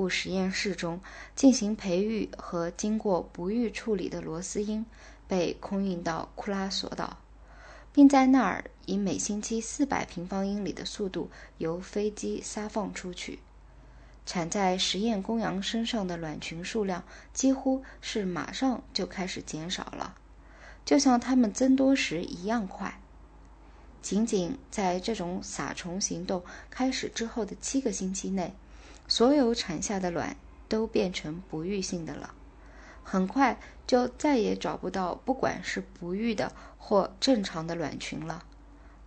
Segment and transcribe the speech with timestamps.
[0.00, 0.98] 部实验室中
[1.36, 4.86] 进行培育和经过不育处理的螺丝鹰
[5.28, 7.18] 被空运到库拉索岛，
[7.92, 13.40] 并在那儿以每星期四百平方英里的速度由飞机撒放出去。
[14.24, 17.04] 产在实验公羊身上的卵群数量
[17.34, 20.16] 几乎是马上就开始减少了，
[20.86, 22.98] 就像它们增多时一样快。
[24.00, 28.54] 仅仅在这种撒虫行动开始之后的七个星期内，
[29.10, 30.36] 所有产下的卵
[30.68, 32.32] 都变成不育性的了。
[33.02, 38.44] 很快就再也找不到不管是不育的或正常的卵群了。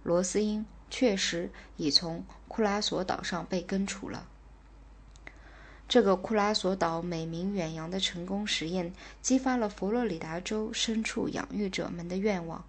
[0.04, 4.28] 罗斯鹰确实已从库拉索岛上被根除了。
[5.88, 8.92] 这个库拉索岛美名远扬的成功实验，
[9.22, 12.66] 激发了佛罗里达州牲畜养育者们的愿望。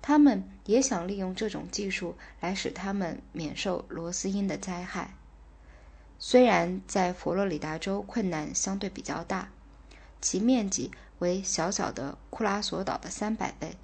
[0.00, 5.14] 他们也想利用这种技术来使他们免受螺丝鹰的灾害。
[6.24, 9.48] 虽然在佛罗里达州困难相对比较大，
[10.20, 13.76] 其面积为小小的库拉索岛的三百倍。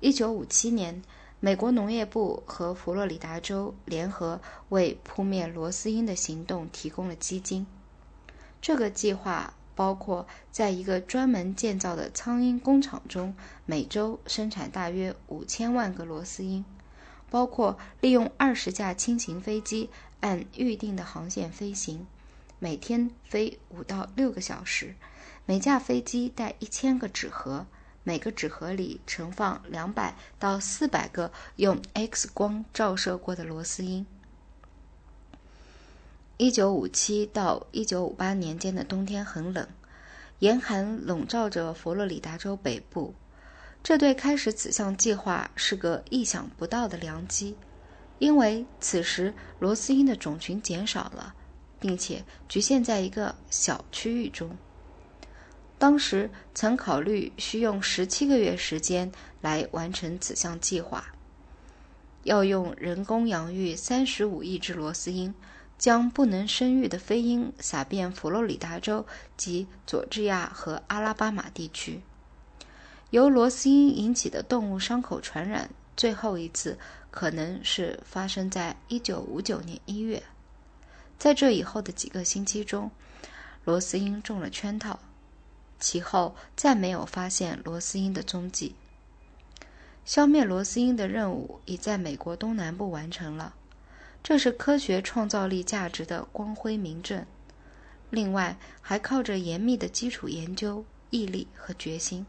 [0.00, 1.00] 一九五七年，
[1.38, 7.68] 美国农业部和佛罗里达州联合为扑灭螺丝鹰的行动提供了基金。
[8.60, 9.54] 这个计划。
[9.74, 16.62] 包括在一个专门建造的苍蝇工厂中，每周生产大约五千万个螺丝鹰；
[17.30, 19.88] 包括利用二十架轻型飞机
[20.22, 22.06] 按预定的航线飞行，
[22.58, 24.94] 每天飞五到六个小时，
[25.46, 27.66] 每架飞机带一千个纸盒，
[28.04, 34.06] 每个纸盒里盛放两百到四百个用 X 光照射过的螺丝钉。
[36.36, 39.68] 一九五七到一九五八年间的冬天很冷，
[40.38, 43.14] 严寒笼罩着佛罗里达州北部。
[43.82, 47.56] 这对开始此项计划是个意想不到的良机，
[48.22, 51.34] 因为此时罗斯鹰的种群减少了，
[51.80, 54.56] 并且局限在一个小区域中。
[55.76, 61.04] 当时曾考虑需用十七个月时间来完成此项计划，
[62.22, 65.34] 要用人工养育三十五亿只罗斯鹰。
[65.78, 69.04] 将不能生育的飞鹰撒遍佛罗里达州
[69.36, 72.00] 及佐治亚和阿拉巴马地区。
[73.10, 76.78] 由罗斯鹰引起的动物伤口传染，最后一次
[77.10, 80.22] 可能是发生在1959年1月。
[81.18, 82.90] 在这以后的几个星期中，
[83.64, 84.98] 罗斯英中了圈套，
[85.78, 88.74] 其后再没有发现罗斯英的踪迹。
[90.04, 93.54] 消灭罗斯英的任务已在美国东南部完成了。
[94.22, 97.24] 这是科学创造力价值的光辉明证。
[98.10, 102.26] 另外，还靠着严密的基础研究、毅力和决心。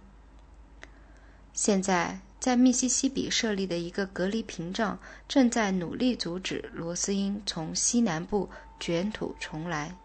[1.53, 4.99] 现在，在密西西比设立的一个隔离屏障
[5.29, 8.49] 正在努力阻止罗斯鹰从西南部
[8.81, 9.95] 卷土重来。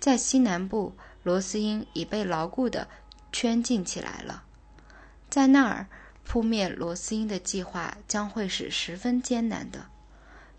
[0.00, 2.88] 在西南部，罗斯鹰已被牢固地
[3.32, 4.44] 圈禁起来了。
[5.28, 5.88] 在那儿，
[6.24, 9.88] 扑灭罗斯鹰的计划将会是十分艰难的。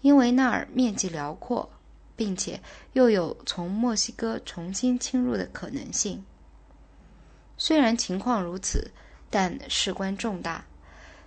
[0.01, 1.71] 因为那儿面积辽阔，
[2.15, 2.61] 并且
[2.91, 6.23] 又有从墨西哥重新侵入的可能性。
[7.57, 8.91] 虽然情况如此，
[9.31, 10.65] 但事关重大，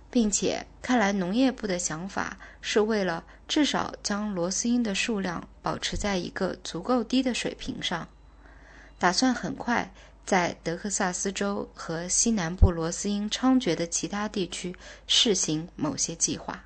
[0.09, 8.07] 并且看来农业部的想法是为了至少将螺丝鹰的数量保持在一个足够低的水平上，
[8.97, 9.93] 打算很快
[10.25, 14.75] 在德克萨斯州和西南部螺丝鹰猖獗的其他地区
[15.07, 16.63] 试行某些计划。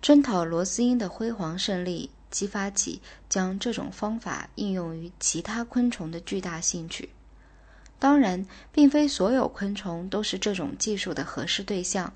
[0.00, 7.10] 征讨罗斯鹰的辉煌胜利，激发起将这种方法应用于其他昆虫的巨大兴趣。
[8.00, 12.12] 当然，并非所有昆虫都是这种技术的合适对象。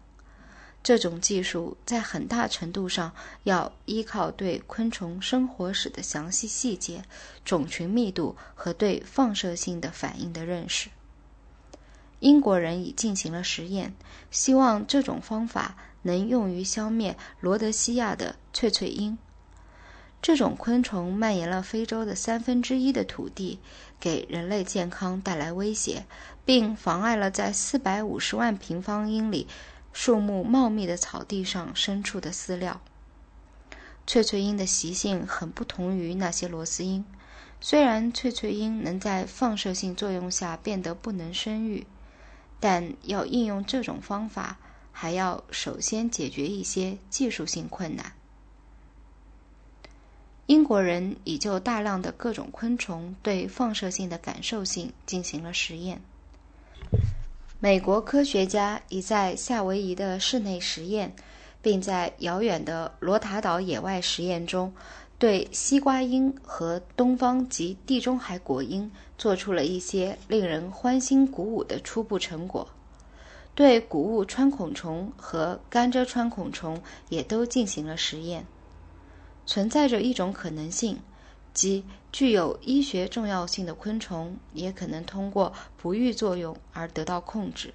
[0.83, 3.13] 这种技术在很大程度上
[3.45, 7.05] 要依靠对昆虫生活史的详细细节、
[7.45, 10.91] 种群密度和对放射性的反应的认识。
[12.19, 13.95] 英国人已进行了实验，
[14.31, 15.77] 希望这种方法。
[16.07, 19.17] 能用于消灭罗德西亚的翠翠鹰。
[20.21, 23.59] 这种昆虫蔓延了非洲的三分之一的土地，
[24.05, 26.05] 给人类健康带来威胁，
[26.45, 29.47] 并妨碍了在四百五十万平方英里、
[29.95, 32.83] 树木茂密的草地上牲畜的饲料。
[34.07, 37.03] 翠翠鹰的习性很不同于那些螺丝鹰，
[37.63, 41.87] 虽然翠翠鹰能在放射性作用下变得不能生育，
[42.61, 44.59] 但要应用这种方法。
[44.97, 48.13] 还要首先解决一些技术性困难。
[50.47, 56.03] 英国人已就大量的各种昆虫对放射性的感受性进行了实验。
[57.61, 61.17] 美国科学家已在夏威夷的室内实验，
[61.63, 64.71] 并在遥远的罗塔岛野外实验中，
[65.19, 72.69] 对西瓜樱和东方及地中海果樱做出了一些令人欢欣鼓舞的初步成果。
[73.55, 78.45] 对谷物穿孔虫和甘蔗穿孔虫也都进行了实验。
[79.47, 80.99] 存在着一种可能性，
[81.53, 87.75] 即具有医学重要性的昆虫也可能通过不育作用而得到控制。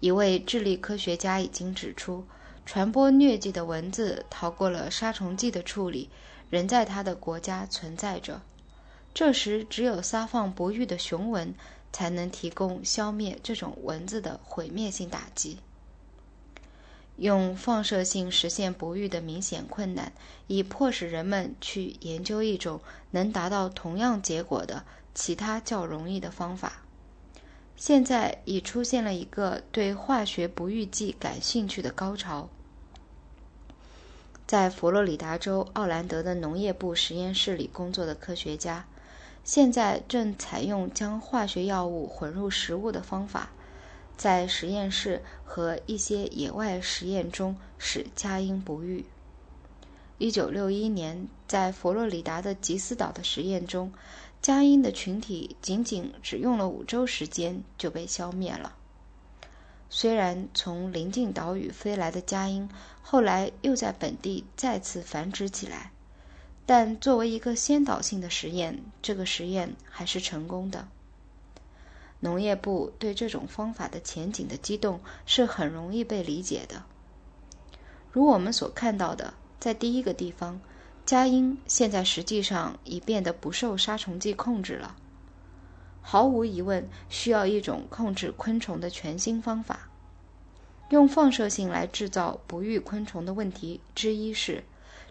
[0.00, 2.24] 一位智利科学家已经指出，
[2.64, 6.08] 传播疟疾的蚊子逃过了杀虫剂的处理，
[6.50, 8.40] 仍在他的国家存在着。
[9.12, 11.54] 这时，只有撒放不育的雄蚊。
[11.90, 15.56] 才能提供消灭这种蚊子的毁灭性打击。
[17.18, 20.12] 用放射性实现不育的明显困难，
[20.46, 22.80] 已迫使人们去研究一种
[23.10, 24.84] 能达到同样结果的
[25.14, 26.84] 其他较容易的方法。
[27.76, 32.48] 现在已出现了一个对化学不育剂感兴趣的高潮。
[34.46, 38.86] 在佛罗里达州奥兰德的农业部实验室里工作的科学家。
[39.44, 43.50] 现在正采用将化学药物混入食物的方法，
[44.18, 49.06] 在实验室和一些野外实验中使佳音不育。
[50.18, 53.92] 一九六一年，在佛罗里达的吉斯岛的实验中，
[54.42, 58.74] 佳音的群体仅仅只用了五周时间就被消灭了。
[59.88, 62.68] 虽然从邻近岛屿飞来的佳音
[63.00, 65.92] 后来又在本地再次繁殖起来。
[66.66, 70.86] 但作为一个先导性的实验，这个实验还是成功的。
[72.20, 76.82] 农业部对这种方法的前景的激动是很容易被理解的。
[78.10, 80.60] 如我们所看到的，在第一个地方，
[81.06, 84.96] 佳音现在实际上已变得不受杀虫剂控制了。
[86.02, 89.88] 毫无疑问，需要一种控制昆虫的全新方法。
[90.88, 94.64] 用放射性来制造不育昆虫的问题之一是。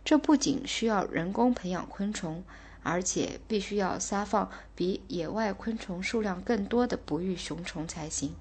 [0.03, 2.43] 这不仅需要人工培养昆虫，
[2.89, 8.33] 而且必须要撒放比野外昆虫数量更多的不育雄虫才行。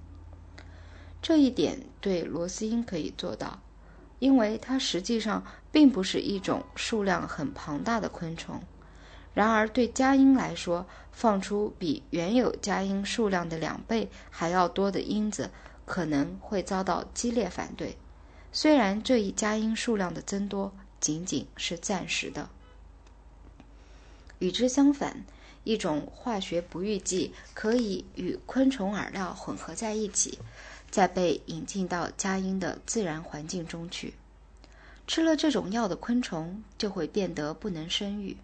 [1.20, 3.58] 这一点对螺丝鹰可以做到，
[4.20, 8.62] 因为它实际上并不是一种数量很庞大的昆虫。
[9.34, 15.50] 然而，对佳音来说，放出比原有佳音数量的两倍还要多的鹰子，
[15.84, 17.98] 可能会遭到激烈反对。
[18.52, 22.48] 虽然这一佳音数量的增多，仅仅是暂时的。
[24.38, 25.24] 与之相反，
[25.64, 30.38] 一种化学不育剂可以与昆虫饵料混合在一起，
[30.90, 34.14] 再被引进到佳音的自然环境中去。
[35.06, 38.36] 吃了这种药的昆虫就会变得不能生育。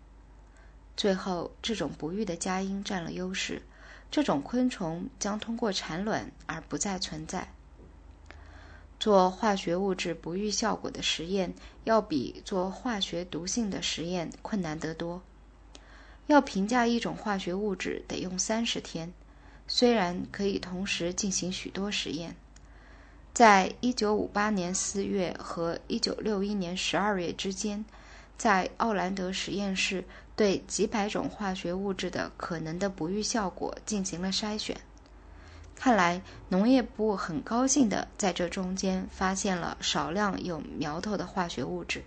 [0.96, 3.62] 最后，这种不育的佳音占了优势，
[4.10, 7.52] 这种昆虫将通过产卵而不再存在。
[9.00, 11.52] 做化学物质不育效果的实验，
[11.82, 15.20] 要比做化学毒性的实验困难得多。
[16.26, 19.12] 要评价一种化学物质，得用三十天，
[19.66, 22.36] 虽然可以同时进行许多实验。
[23.34, 27.84] 在一九五八年四月和一九六一年十二月之间，
[28.36, 30.04] 在奥兰德实验室
[30.36, 34.76] 对几百种化学物质的可能的不育效果进行了筛选。
[35.74, 42.04] 看来农业部很高兴地在这中间发现了少量有苗头的化学物质。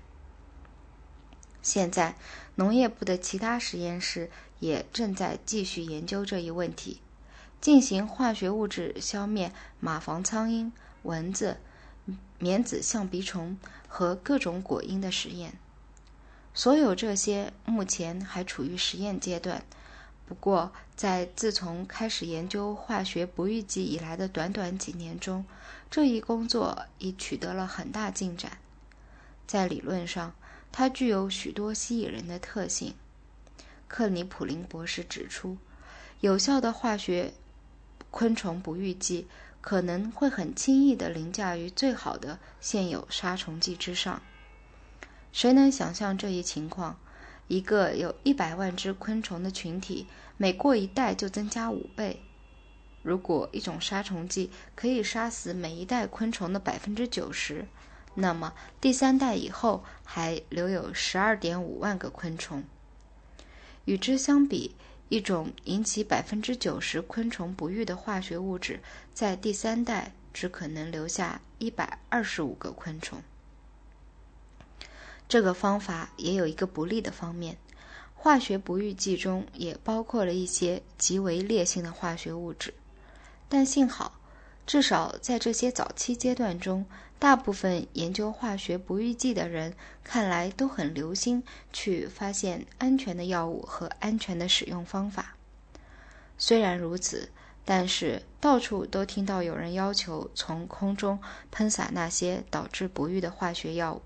[1.65, 2.13] 现在，
[2.53, 4.29] 农业部的其他实验室
[4.59, 7.01] 也正在继续研究这一问题，
[7.59, 11.57] 进行化学物质消灭马房苍蝇、蚊子、
[12.37, 15.57] 棉籽象鼻虫和各种果蝇的实验。
[16.53, 19.65] 所有这些目前还处于实验阶段。
[20.27, 25.43] 不过，在自从开始研究化学不育剂以来的短短几年中，
[25.89, 28.59] 这一工作已取得了很大进展。
[29.47, 30.35] 在理论上，
[30.77, 32.95] 它具有许多吸引人的特性。
[33.87, 35.55] 克里普林博士指出，
[36.19, 37.31] 有效的化学
[38.11, 39.25] 昆虫不育剂
[39.61, 44.21] 可能会很轻易地凌驾于最好的现有杀虫剂之上。
[45.31, 46.99] 谁能想象这一情况？
[47.47, 52.21] 一个有一百万只昆虫的群体，每过一代就增加五倍。
[53.01, 57.65] 如果一种杀虫剂可以杀死每一代昆虫的百分之九十，
[58.15, 62.63] 那么第三代以后还留有十二点五万个昆虫。
[63.85, 64.75] 与之相比，
[65.09, 68.79] 一种引起百分之九十昆虫不育的化学物质，
[69.13, 73.21] 在第三代只可能留下一百二十五个昆虫。
[75.27, 77.57] 这个方法也有一个不利的方面，
[78.15, 82.73] 化学不育剂中也包括了一些极为烈性的化学物质，
[83.47, 84.19] 但幸好，
[84.65, 86.85] 至少在这些早期阶段中，
[87.17, 91.43] 大部分研究化学不育剂的人看来都很留心
[91.73, 95.35] 去发现安全的药物和安全的使用方法。
[96.37, 97.29] 虽然如此，
[97.63, 101.17] 但是到处都听到有人要求从空中
[101.51, 104.01] 喷洒那些导致不育的化学药物，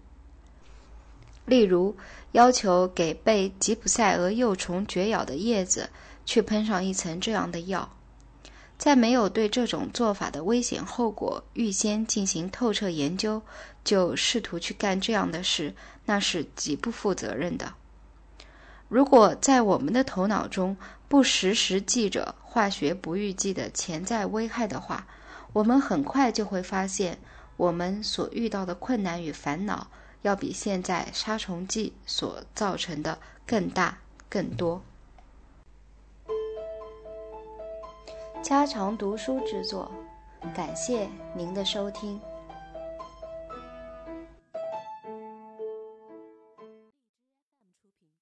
[1.46, 1.98] 例如
[2.32, 5.90] 要求给被吉普赛蛾幼虫绝咬的叶子
[6.26, 7.92] 去喷上一层这样的药。
[8.80, 13.42] 在没有对这种做法的危险后果预先进行透彻研究，
[13.84, 17.74] 就试图去干这样的事，那是极不负责任的。
[18.88, 20.78] 如果在我们的头脑中
[21.10, 25.06] 不时时记着化学不育剂的潜在危害的话，
[25.52, 27.20] 我们很快就会发现，
[27.58, 29.90] 我们所遇到的困难与烦恼，
[30.22, 33.98] 要比现在杀虫剂所造成的更大
[34.30, 34.82] 更多。
[38.42, 39.92] 家常读书之作，
[40.56, 42.20] 感谢您的收听。